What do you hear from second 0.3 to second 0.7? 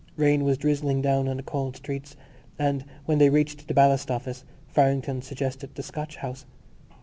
was